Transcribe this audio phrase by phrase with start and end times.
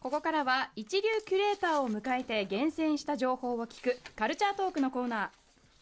[0.00, 5.28] ここからは一流キュレーターを迎えて厳選した情報を聞くカルチャートークのコーナー。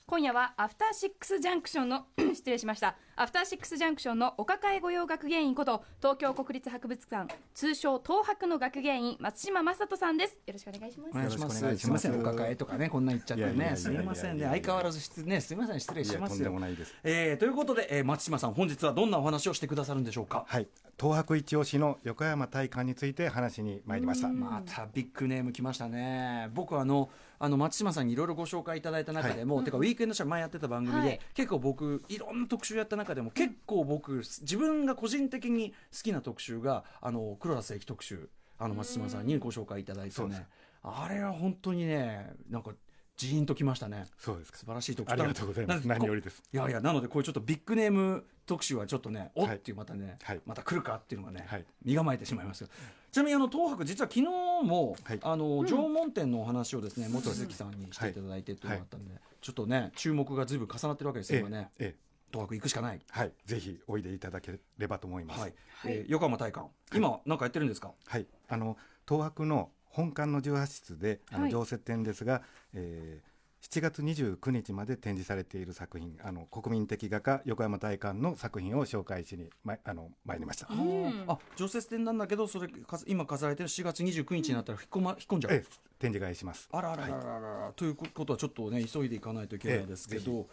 [0.07, 2.97] 今夜はアフターシックスジャンクションの 失礼しました。
[3.19, 10.39] アフターシックスジャンクションのお抱え御用学芸員こと東京国立博物館通称東博の学芸員松島正人さんです。
[10.47, 11.11] よろしくお願いします。
[11.13, 11.43] お願いします。
[11.43, 16.19] よろしくお願いしますすみません、お抱えとかね、こんな言っちゃってね、すみませんね、相変わらず失ね、すみません、失礼しますよ。
[16.19, 16.95] いやとんでもないです。
[17.05, 20.45] えーということで、えー松島さん、本日はどんなお話をしてくださるんでしょうか？
[20.47, 20.69] はい、
[21.01, 24.29] 東博一押しの横山大観について話しに参りました。
[24.29, 26.51] またビッグネーム来ましたね。
[26.53, 31.21] 僕はあの、あの松島さんにいろいろご紹介いただいた中でも、てかウィークエンドシャー前やってた番組で、はい。
[31.35, 38.29] 結構僕いろんな特集やった中でも、結構僕自分が個人的に好きな特集があの黒田清輝特集。
[38.59, 40.47] あの松島さんにご紹介いただいてね、
[40.83, 42.71] あれは本当にねなんか
[43.15, 44.07] ジーンときましたね。
[44.19, 44.57] そうですか。
[44.57, 45.13] 素晴らしい特集。
[45.13, 45.87] ありがとうございます。
[45.87, 46.43] 何よりです。
[46.51, 50.41] いやいやなのでこういうちょっとビッグネーム特集はちょっとねおっていうまたね、はい。
[50.47, 51.67] また来るかっていうのがね、はい。
[51.85, 52.69] 身構えてしまいますよ。
[53.13, 55.21] ちなみにあの東博実は昨日も、はい。
[55.23, 61.69] あの縄文展のお話をですね望月さんにしていただいてっていうのがあったんで、ちょっとね注目がずいぶん重なってるわけですよ、今ね。
[61.79, 63.01] ええ東博行くしかない。
[63.11, 65.41] はい、ぜひおいでいただければと思います。
[65.41, 65.55] はい、
[65.87, 67.93] えー横浜大館今なんかやってるんですか？
[68.07, 68.77] はい、あの
[69.09, 71.45] 東博の本館の18室であはい。
[71.45, 72.43] の常設展ですが、
[72.75, 80.69] えー7月29日まで展示されている作品あの国民的画家横山大観の作品を紹介しにまあの参りました。
[80.71, 86.69] あ常設展なんだけどそれか今飾られてる4月29日になったら引っ込,、ま、引っ込んじゃう、ええ展示会します。
[86.71, 90.47] あらららららら、ということはちょっとね急いでいかないといけないですけええど、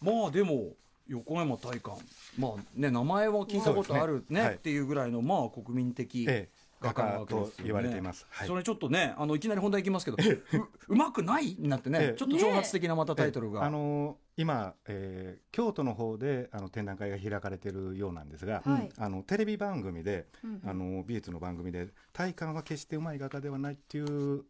[0.00, 0.72] まあでも
[1.08, 1.96] 横山大観。
[2.38, 4.46] まあね名前は聞いたことあるねね。
[4.46, 4.54] はい。
[4.56, 6.66] っていうぐらいのまあ国民的ええ。
[6.78, 7.48] 画家なわけですよね。
[7.48, 8.26] 画家と言われています。
[8.28, 8.48] はい。
[8.48, 10.42] それちょっとねあのいきなり本題いきますけどう
[10.88, 11.56] うまくない？
[11.58, 12.18] になってね、ええ。
[12.18, 13.66] ちょっと挑発的なまたタイトルが、ええ。
[13.66, 18.90] あの今、えー京都の方であの展覧会が開かれているようなんですが、はい。
[18.98, 24.44] あのテレビ番組で、うんあの美術の番組で大観は決してうまい画家ではないっていう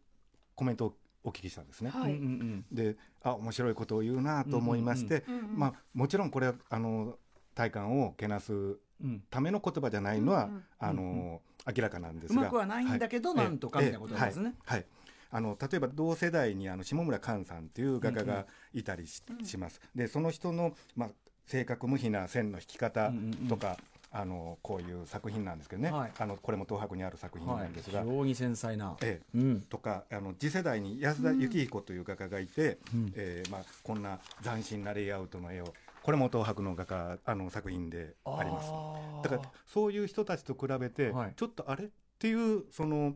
[0.53, 1.89] コメントをお聞きしたんですね。
[1.89, 2.13] はい。
[2.13, 5.49] うんうんであ面白いことを言うなと思いまして、うんうんうん。
[5.49, 7.17] うんまあ、もちろんこれはあの
[7.55, 8.79] 大観をけなすうん。
[9.03, 11.41] うんための言葉じゃないのは、うんうんあの
[11.75, 12.43] 明らかなんですうが。
[12.43, 13.45] まくはないんだけど、はい。
[13.45, 14.53] なんとかみたいなことですね。
[14.63, 14.79] はい。
[14.79, 14.85] はい。
[15.29, 19.81] あの例えば同世代にあの下村寛さんという画家がいたりし,、します。
[19.93, 21.09] でその人の、まあ、
[21.45, 23.11] 正確無比な線の引き方
[23.49, 23.77] とか、
[24.19, 26.11] あのこういう作品なんですけどね、はい。
[26.17, 29.37] あのこれも東博にある作品はないんですが、非常に繊細な、ええ。
[29.37, 29.61] うん。
[29.61, 32.79] とかあの次世代に安田幸彦という画家がいて、
[33.13, 38.71] えーまあ、こんな斬新なレイアウトの絵をこれも東博の画家あの作品であります。
[39.29, 41.33] だからそういう人たちと比べて、はい。
[41.35, 43.13] ちょっとあれっていうその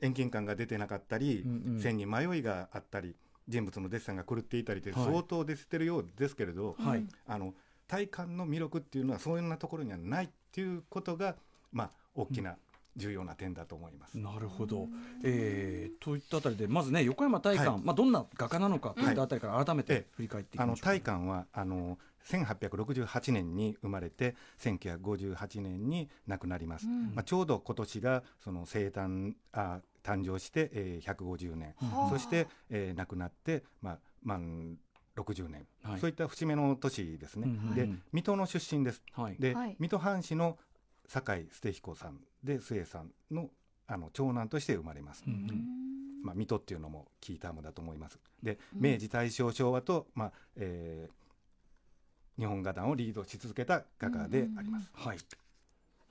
[0.00, 1.80] 遠近感が出てなかったり、うんうん。
[1.80, 3.16] 線に迷いがあったり
[3.48, 5.04] 人物のデッサンが狂っていたりってはい。
[5.04, 7.04] 相当出てるようですけれど、はい。
[7.26, 7.54] あの
[7.86, 11.34] 体感の魅力っていうのはそういうなところにはないっていうことが
[11.72, 12.54] まあ大きな
[12.96, 14.16] 重要な点だと思います。
[14.16, 14.86] なるほど、
[15.24, 17.82] えー、といったあたりでまずね横山大観、はい。
[17.82, 19.12] まあ、どんな画家なのかとい。
[19.12, 21.98] ったあたりから改めて振り返っていきあのましょう、大観はあの
[22.28, 32.10] 1868年に生まれて1958年に亡くなります、まあ、ちょうど今年がその生誕あ誕生して、えー、150年、はあ。
[32.10, 34.78] そして、えー亡くなって、まあ、満
[35.16, 36.00] 60年、はい。
[36.00, 39.02] そういった節目の年ですね、うんで水戸の出身です。
[39.12, 39.36] はい。
[39.38, 39.76] で、はい。
[39.78, 40.58] 水戸藩士の
[41.06, 42.20] 酒井捨彦さん。
[42.42, 43.50] で末さんの
[43.86, 45.64] あの長男として生まれます、うんうん。
[46.24, 48.18] まあ、水戸っていうのもキータームだと思います。
[48.42, 51.24] で、明治、大正、昭和と、まあえー
[52.38, 54.90] 日本画壇をリードし続けた画家であります。
[54.92, 55.18] はい、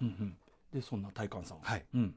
[0.02, 0.38] うんうん、
[0.74, 1.86] でそんな大観さん、はい。
[1.94, 2.16] うん、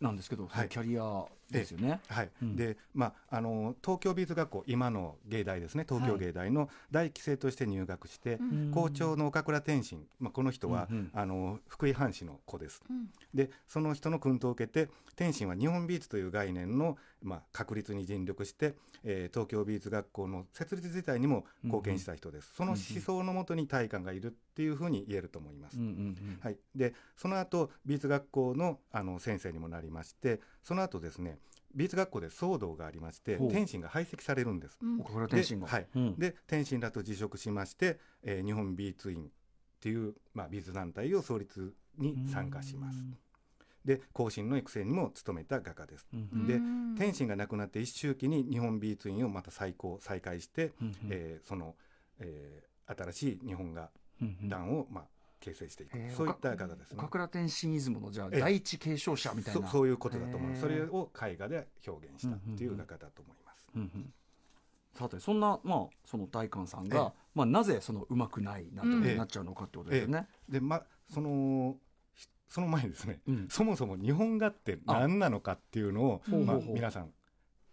[0.00, 0.68] なんですけど、はい。
[0.68, 2.00] キャリアですよね。
[2.08, 2.30] はい。
[2.42, 2.56] うん。
[2.56, 8.70] でまあ、あの東京美術学校今の芸大ですね東京芸大の大期生として入学して、ん。
[8.72, 11.10] 校長の岡倉天心、まあ、この人は、うんうん。
[11.14, 12.82] あの福井藩士の子です。
[12.88, 13.08] うん。
[13.34, 18.74] でその人の薫陶を受けて天心は日本美術という概念の、まあ、確立に尽力して、
[19.04, 25.78] えー東京美術学校の設立自体にも貢献した人です、その思想のもとに大観がいるっていうふうに言えると思います。
[25.78, 26.38] うんうんうん。
[26.40, 31.35] はい、でその後美術学校のあの先生にもなりましてその後ですね
[31.76, 34.78] 美術学校で騒動がありまして天心が排斥されるんです。
[34.80, 34.98] うん。
[35.28, 35.86] 天心が、はい。
[35.94, 36.18] うん。
[36.18, 39.28] で天心らと辞職しまして、えー日本美術院っ
[39.78, 43.04] ていう、まあ、美術団体を創立に参加します。
[43.84, 46.06] で後進の育成にも努めた画家です。
[46.12, 46.28] うん。
[46.32, 46.46] うん。
[46.46, 50.96] でうん天心が亡くなって一周期に日本美術院をまた再興再開して、うんうん。
[51.10, 51.76] えーその、
[52.20, 53.90] えー新しい日本画
[54.48, 55.04] 団を、まあ、
[55.40, 56.16] 形成していく、えー。
[56.16, 56.98] そういった画家ですね。
[56.98, 57.08] 岡。
[57.08, 58.40] 倉天心イズムのじゃあええ。
[58.40, 59.66] 第一継承者みたいな。
[59.66, 60.60] そそういうことだと思う、へー。
[60.60, 63.66] それを絵画で表現したっていう画家だと思います。
[63.74, 64.12] うんうん。
[64.94, 67.20] さてそんな、まあ、その大観さんが、ええ。
[67.34, 70.26] まあ、なぜそのうまくないなとうんなっちゃうのかってことですよね。
[70.48, 71.76] でまその
[72.14, 73.48] ひその前にですね、うん。
[73.50, 77.10] そもそも日本画って何なのかっていうのをあまあ皆さん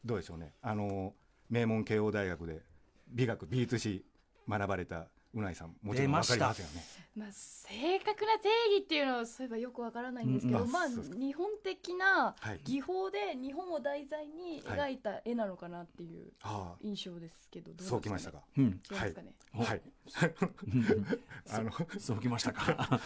[0.04, 0.54] どうでしょうね。
[0.62, 1.14] あの
[1.50, 2.62] 名門慶応大学で
[3.08, 4.06] 美学美術史
[4.50, 6.84] 学ばれたうないさんもちろんわかりますよね。
[7.16, 11.18] まあ、正確な定義っていうのはそういえばよくわからないんですけど、うんうんまああそうですか。
[11.18, 18.40] 日本的なはい、技法で日本を題材に描いた絵なのかなっていうあ印象ですけどどうあなんそうきましたか？
[18.58, 18.64] うん。
[18.64, 19.82] 違いますかね、おはい。
[21.52, 23.00] あのそうきましたか？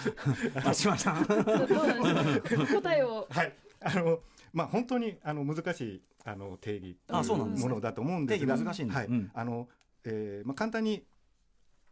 [0.64, 1.68] 松島さんどうどう
[2.14, 3.28] なんでしょう答えを。
[3.30, 3.54] はい。
[3.82, 4.20] あの
[4.54, 7.70] まあ本当にあの難しいあの定義あそうなんですね。
[7.70, 8.98] ものだと思うんですが、定義難しいんです。
[8.98, 9.08] はい。
[9.08, 9.32] うん。
[9.34, 9.68] あの、
[10.06, 11.04] えーまあ簡単に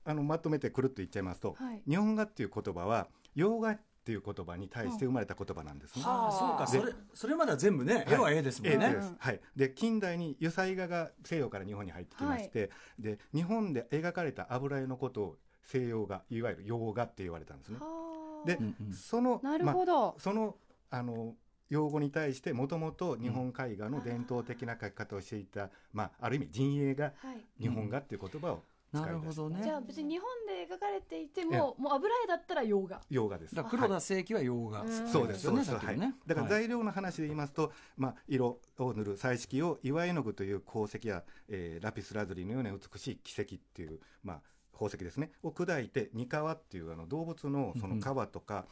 [0.05, 1.81] あのまとめてくるっと言っちゃいますと、はい。
[1.87, 6.03] 日本画っていう言葉は洋画っていう言葉に対して生まれた言葉なんですね。
[6.03, 6.71] はあそうか。
[6.71, 8.87] でそれそれまでは全部ね絵は絵ですもんね。
[8.91, 12.69] 絵です、はい、で近代に油彩画が西洋から日本に入ってきまして、
[12.99, 17.77] で日本で描かれた油絵のことを西洋画いわゆる洋画って言われたんですね。
[17.79, 17.87] は
[18.43, 18.47] あ。
[18.47, 18.93] でうんうん。
[18.93, 20.55] そのなるまほど、あその
[20.91, 21.33] あの
[21.71, 27.63] 用語に対してもともと日本絵画の伝統的な描き方をしていた、まあ、ある意味陣営がはい。
[27.63, 29.59] 日本画っていう言葉をなるほどね。
[29.61, 33.01] じゃあ別に日本で描かれていてももう油絵だったら洋画。
[33.09, 33.55] 洋画です。
[33.55, 34.81] だから黒田清輝は洋画。
[34.81, 35.99] うんそうです、よねそうです、はい。
[35.99, 36.49] だからはい。
[36.49, 44.41] 材料の話で言いますと、まあ、色を塗る彩色を岩絵の具という鉱石や、えーラピスラズリのような美しい奇石っていう、まあ、
[44.71, 48.65] 宝石ですね、を砕いて、ニカワっていうあの動物のその皮とか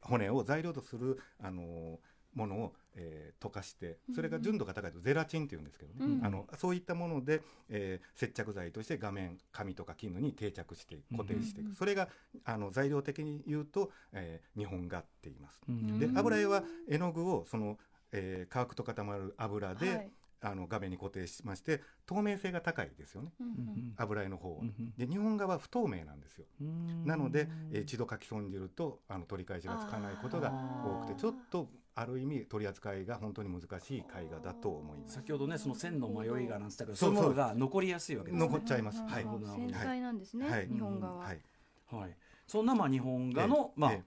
[0.00, 1.98] 骨を材料とする、あのー
[2.34, 6.24] ものを、えー溶かして、それが純度が高いとゼラチンっていうんですけどね、うん。
[6.26, 12.08] あのそういったもので、えー接着剤として画面、紙とか絹に定着して固定していく、うんそれが
[12.44, 15.60] あの材料的に言うと、えー日本画って言います。
[15.68, 16.18] うんでうん。
[16.18, 17.78] 油絵は絵の具をその、
[18.12, 20.10] えー乾くと固まる油で、はい。
[20.42, 23.30] あの画面に固定しまして透明性が高いですよね。
[23.40, 24.62] うんうん油絵の方は。
[24.62, 26.46] うんで日本画は不透明なんですよ。
[26.62, 27.04] うん。
[27.04, 35.14] なので、えー一度書き損じるとあの取り返しがつかないことが多くてちょっとある意味取り扱いが本当に難しい絵画だと思います。
[35.14, 39.02] 先ほどねその線の迷いがなんつったけどそそうういうものが残りやすいわけですね残っちゃいます。
[39.02, 39.24] はい。
[39.24, 41.40] 繊細なんですね、はい日本画は、はい。
[41.86, 42.16] はい
[42.46, 44.02] そんなまあ日本画のまあえ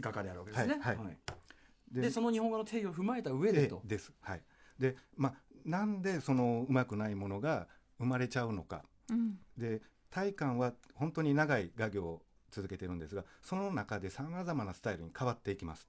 [0.00, 4.12] 画家であるわけですねはいはいいでその日本画の定義を踏まえた上えでとえです。
[4.20, 4.42] はい。
[4.78, 5.34] で、まあ
[5.64, 7.68] なんでそのうまくないものが
[7.98, 8.82] 生まれちゃうのか。
[9.10, 12.22] うんで大観は本当に長い画業を
[12.52, 15.88] 続けてるんですがその中でさまざまなスタイルに変わっていきます。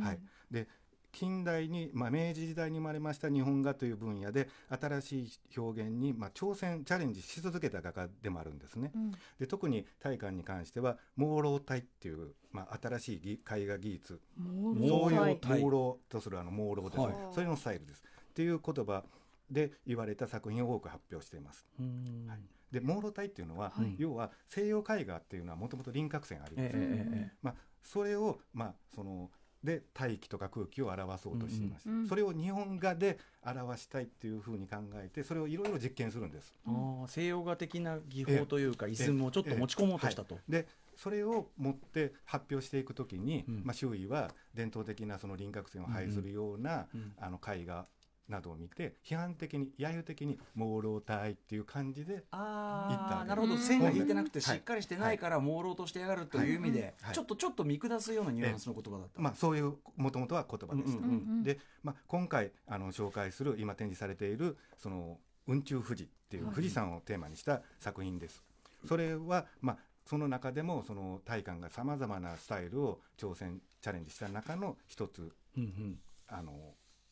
[0.00, 0.20] はい、
[0.50, 0.68] で
[1.12, 8.92] 近代に、まあ、明治時代に生まれました日本画という分野で新しい表現に、まあ、挑戦チャレンジし続けた画家でもあるんですね。
[8.94, 9.12] うん。
[9.38, 14.20] で特に大観に関しては朦朧体っていう、まあ、新しい技絵画技術。
[14.36, 17.14] も朦そう朦朧とするあの朦朧ですね、はい。
[17.32, 18.04] それのスタイルです。
[18.30, 19.04] っていう言葉
[19.50, 21.66] で言われた作品を多く発表しています。
[21.80, 22.26] うん。
[22.28, 22.38] はい。
[22.70, 23.94] で朦朧体っていうのは、はい。
[23.98, 27.36] 要は西洋絵画っていうのはもともと輪郭線あります、えええええ。
[27.40, 29.30] まあ、それを、まあ、その
[29.62, 32.08] で大気とか空気を表そうとしていました、うんうん。
[32.08, 36.54] それを日本画で表したいっていうふうに考えてそれをいろいろ実験するんです。
[36.66, 40.38] あー西洋画的な技法というかイズムをちょっと持ち込もうとしたと。
[40.48, 40.66] で
[40.96, 43.62] それを持って発表していくときに、うん。
[43.64, 47.12] まあ、周囲は伝統的なその輪郭線を排するような、うん。
[47.18, 47.86] あの絵画
[48.28, 53.56] などを見て批判的に揶揄的に朦朧体っていう感じで言ったなるほど。
[53.56, 57.14] 線が引いてなくてはいしっかりしてないから朦朧としてやがるという意味ではい。
[57.14, 59.20] ちょっとちょっと見下すようなニュアンスの言葉だった。
[59.20, 60.98] まあ、そういうもともとは言葉でした。
[60.98, 66.54] うんうんうんで、まあ、今回あの紹介する今展示されているその雲中富士っていうはい。
[66.54, 68.42] 富士山をテーマにした作品です。
[68.86, 75.32] それは、まあ、その中でもその大観がさまざまなスタイルを挑戦チャレンジした中の一つ。
[75.56, 75.98] うんうん。
[76.28, 76.52] あの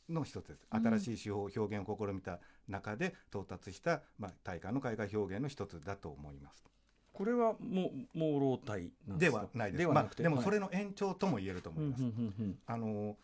[0.09, 6.65] の一つですうん新しい手法表現を試みた中で到達した、まあ、大観の絵画表現の一つだと思います。
[7.13, 9.37] これはもう朦朧体でか？
[9.39, 9.79] はないです。
[9.79, 12.03] ではなくてまあ、でもそれのの延長とも言えると思います。
[12.67, 13.17] あの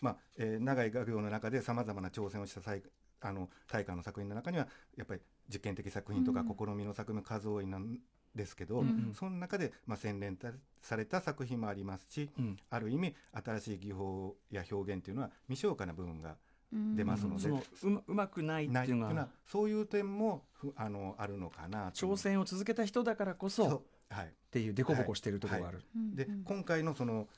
[0.00, 2.82] まあえー長い画業の中でさまざまな挑戦をした際
[3.20, 7.98] あの大観の作品の中にはやっぱり実験的作品とかうん試みの作品の数多いなん
[8.34, 9.12] ですけど、うん。
[9.14, 12.56] その中で、まあ、洗練たされた作品もありますしうん。
[12.70, 16.36] ある意味新しい技法や表現というのは未消化な部分が
[16.72, 16.96] うん。
[16.96, 24.32] 出ますのでそのうまうまくないってないいうのはそういう点もふあのあるのかなと挑戦を続けた人だからこそはい。
[24.50, 25.82] ていう凸凹してるところがある。
[26.14, 26.34] で、うん。
[26.34, 26.44] うん。
[26.44, 27.28] 今回のその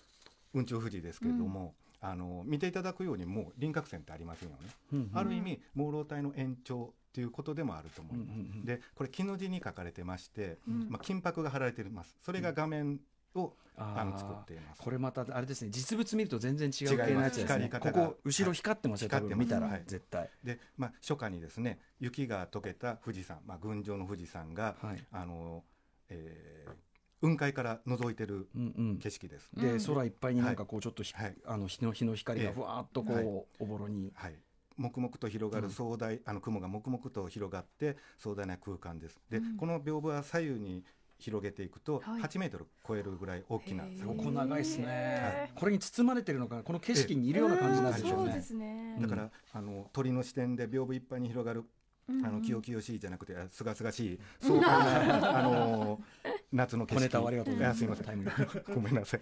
[0.52, 1.74] 雲中富士ですけれども、
[2.06, 5.11] あの見ていただくようにもう輪郭線ってありませんよね、うんうん。
[5.14, 8.64] ある意味朦朧体の延長っていうことでもあると思います、うんうんうん。
[8.66, 10.90] でこれ木の字に書かれてまして、うん。
[10.90, 12.14] まあ、金箔が貼られています。
[12.20, 13.00] それが画面
[13.34, 14.00] を、あー。
[14.02, 14.82] あの作っています。
[14.82, 15.70] これまたあれですね。
[15.70, 17.68] 実物見ると全然違う系のやつですね。
[17.70, 18.06] こ光り方が。
[18.08, 19.38] こ後ろ光ってますよ多分。
[19.38, 19.68] 見たら。
[19.68, 20.28] はい絶対。
[20.44, 25.04] で、まあ、初夏にですね雪が溶けた富士山、まあ、群青の富士山が、はい。
[25.11, 25.64] あの
[26.11, 26.93] えー
[27.24, 28.98] 雲海から覗いてるうんうん。
[28.98, 29.50] 景色です。
[29.56, 31.34] で空いっぱいになんかこうちょっとひ、はい。
[31.46, 32.54] あの日の日の光がええ。
[32.54, 33.26] ふわーっとこう、はい。
[33.60, 34.12] おぼろに。
[34.14, 34.34] はい、
[34.76, 39.18] 黙々と広がる壮大、あの雲が黙々と広がって壮大な空間です。
[39.30, 40.84] で、この屏風は左右に
[41.18, 42.22] 広げていくとはい。
[42.22, 43.90] 8メートル超えるぐらい大きなへー。
[43.98, 46.62] 作品横長いですね、へこれに包まれてるのかな？
[46.62, 48.24] この景色にいるような感じなんでしょうね。
[48.26, 48.96] そうですね。
[49.00, 51.64] だから、あの鳥の視点で屏風いっぱいに広がる
[52.22, 55.63] あの清々しいじゃなくてあすがすがしい 壮大なあの
[56.54, 57.08] 夏の景色。
[57.11, 57.84] 小ネありがとうございます。
[57.84, 58.06] いません。
[58.06, 58.75] タイムリー。
[58.75, 59.20] ごめんなさい。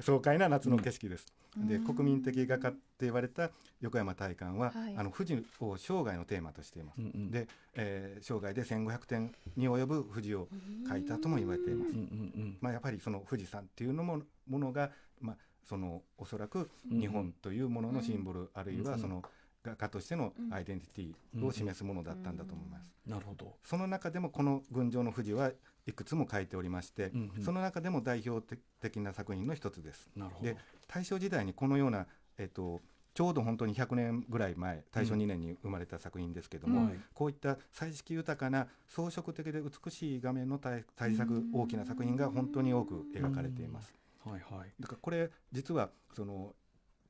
[0.00, 3.50] 爽快な夏の景色です、で国民的画家って言われた
[3.80, 4.96] 横山大観は、はい。
[4.96, 7.30] あの富士を生涯のテーマとしています、うんうん。
[7.30, 10.48] で、えー生涯で1500点に及ぶ富士を
[10.88, 12.04] 描いたとも言われています、うんうんう
[12.46, 15.36] んまあ、やっぱりその富士山っていうのもものが、まあ、
[15.68, 19.28] そのおそらく日本というもののシンボル、あるいはその画
[19.76, 22.92] 家としてのアイデンティティを示すものだったんだと思います。
[23.06, 23.56] なるほど。
[23.64, 25.52] その中でもこの群青の富士は
[25.86, 27.42] いくつも書いておりまして、うんうん。
[27.42, 30.10] その中でも代表的な作品の一つです。
[30.14, 30.50] なるほど。
[30.50, 30.56] で
[30.86, 32.06] 大正時代にこのような、
[32.38, 32.80] えっと、
[33.14, 36.86] ちょうど本当に100年ぐらい前大正2年に生まれた作品ですけども、うん。
[36.88, 37.00] はい。
[37.14, 43.94] こういった彩色豊かな装飾的で美しい画面の大大作大きな作品が本当に多く描かれています。
[44.24, 44.72] はいはい。
[44.78, 46.54] だからこれ実はその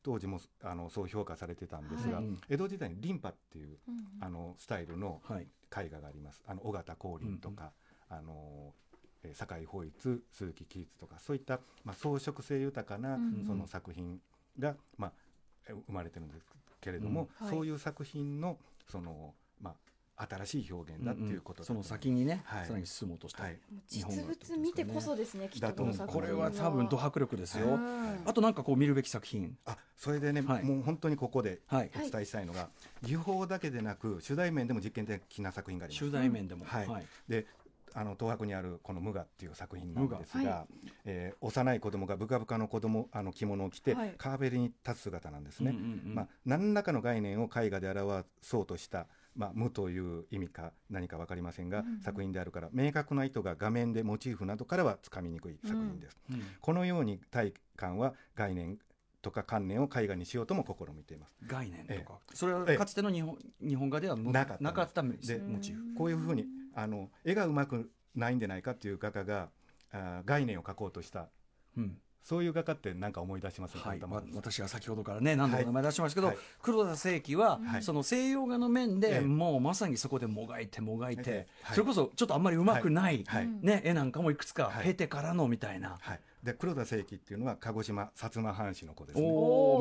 [0.02, 2.26] 当時もあのそう評価されてたんですが、はい。
[2.48, 3.78] 江戸時代にリンパっていう、
[4.20, 5.46] あのスタイルのはい。
[5.76, 6.42] 絵画があります。
[6.46, 7.72] あの尾形光琳とか、
[8.08, 8.74] あの
[9.22, 9.92] えー酒井法一
[10.32, 14.20] 鈴木喜一とかそういった、まあ、装飾性豊かな、うんその作品
[14.58, 15.12] が、まあ、
[15.68, 16.46] え生まれてるんです
[16.80, 17.46] けれども、うん。
[17.46, 17.54] はい。
[17.56, 19.47] そういう作品のその、まあ、
[20.18, 22.66] 新しい表現だっていうことだとその先にね、はい。
[22.66, 23.58] さらに進もうとした、はい。
[23.88, 29.56] 実物見てこそですねきっとこの作品これは多分ド迫力ですよ、うんあとなんかこう見るべき作品。
[29.64, 30.64] あそれでね、はい。
[30.64, 31.90] もう本当にここではい。
[31.94, 32.68] お伝えしたいのが、
[33.02, 36.04] 技法だけでなく主題面でも実験的な作品があります。
[36.04, 36.88] 集大面でも、はい。
[37.28, 37.46] で
[37.94, 40.66] あの東博にあるこの「無我」っていう作品なんですが、は
[41.04, 44.14] えー幼い子供がブカブカの子供あの着物を着て、はい。
[44.18, 46.14] 川べりに立つ姿なんですね、うんうんうん。
[46.14, 49.06] まあ、何らかの概念を絵画で表そうとした、
[49.38, 56.42] まあ、無という意味か何か分かりませんが、作品であるから明確な意図が画面でモチーフなどからはつかみにくい作品です、うん。
[56.60, 58.78] このように大観は概念
[59.22, 61.36] とか観念を絵画にしようとも試みています。
[61.46, 62.76] 概念とえか、それはええ。
[62.76, 65.94] かつての日本日本画ではもなかったなかったモチでーフ。
[65.96, 69.50] こういうふうにあの絵がうまくないんじゃないかっていう画家が
[69.92, 71.28] あー概念を描こうとした
[71.76, 74.30] うんそういう画家って何か思い出しますはい、頭に。
[74.32, 76.36] わ私が先ほどからね何度も名前出しましたけど、はい。
[76.62, 77.82] 黒田清輝は、はい。
[77.82, 79.20] その西洋画の面で、ええ。
[79.20, 83.48] もうまさにそこでもがいてもがいて、それこそちょっとあんまりうまくない、はい。
[83.62, 84.84] ね、絵なんかもいくつかはい。
[84.84, 89.26] 経てからのみたいな、はい、で黒田清輝っていうのは鹿児島薩摩藩士の子ですね。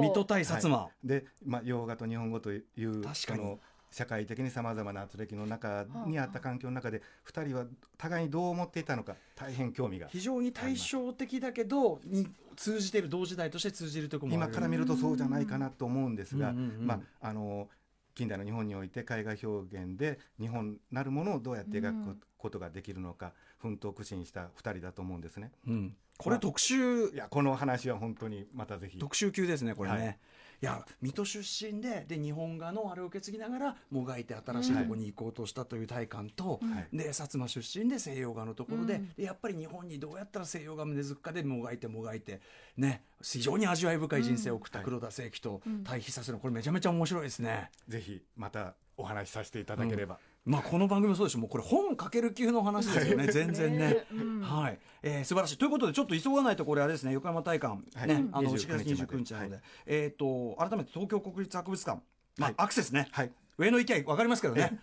[0.01, 3.57] 水戸対薩摩、で、まあ、洋画と日本語という確かに
[3.91, 7.01] 社会的にさまざまな圧力の中にあった環境の中で
[7.31, 7.65] 2人は
[7.97, 10.07] 互いにどう思っていたのか大変興味が。
[10.07, 14.51] 非常に対照的だけどに通じている同時代として通じるところもある。
[14.51, 17.69] 今から見るとそうじゃないかなと思うんですが、まあ、あの
[18.15, 25.51] 近代の日本において絵画表現で日本なるものをどうやって描くことができるのか奮闘苦心した2人だと思うんですね。
[25.67, 28.97] うん、これ特集いやこの話は本当にまたぜひ。
[28.97, 30.17] 特集級ですねこれね、はい
[30.61, 36.97] い、や水戸出身でで日本画のあれを受け継ぎながらもがいて新しいところに行こうとしたという体感と、はい。
[36.97, 42.41] で薩摩出身で西洋画のところで,、でやっぱり日本にどうやったら西洋画根付くかでもがいてもがいて
[42.75, 47.71] ね非常に味わい深い人生を送った黒田清輝と対比させるのこれめちゃめちゃ面白いですね。
[47.87, 53.27] ぜひまたお話しさせていただければ、まあこの番組もそうでしょもうこれ本書ける級の話ですよね。
[53.27, 53.89] 全然ね。
[53.89, 54.05] ね。
[54.13, 54.41] うん。
[54.41, 55.57] はい、えー素晴らしい。
[55.57, 57.11] ということでちょっと急がないとこれあれですね。
[57.11, 58.07] 横山大館、はい。
[58.07, 58.25] ね。
[58.31, 62.01] あの29 4月29日なので、えっ、と改めて東京国立博物館。
[62.37, 62.55] まあ、はい。
[62.57, 63.31] アクセスね、はい。
[63.57, 64.79] 上野行きゃ分かりますけどね。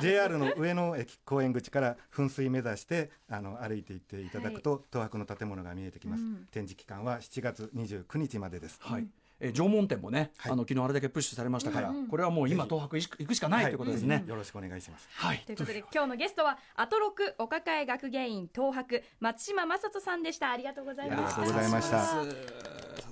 [0.00, 6.48] JR の上野駅公園口から噴水目指してあの歩いていっていただくと、東博の建物が見えてきます、うん。
[6.50, 9.06] 展示期間は7月29日までです、はい
[9.44, 10.52] えー縄文展もね、はい。
[10.52, 15.08] あの昨日あれだけプッシュされましたから、うんこれはもう今東博行く行くしかないということですね、よろしくお願いします。
[15.12, 15.42] はい。
[15.44, 20.50] ということで今日のゲストはアトロクお抱え学芸員東博松島正人さんでした。
[20.52, 21.42] ありがとうございました。
[21.42, 21.98] ありがとうございました。
[22.02, 22.24] さ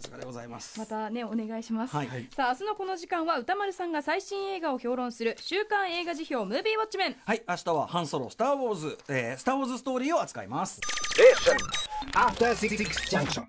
[0.00, 0.78] すがでございます。
[0.78, 7.16] またねお願いします、はいさあ明日のこの時間は歌丸さんが最新映画を評論する週刊映画辞表ムービーウォッチメン。
[7.24, 10.80] はい明日はハンソロスター・ウォーズ、えースター・ウォーズストーリーを扱います。
[12.14, 13.44] After Six Junction.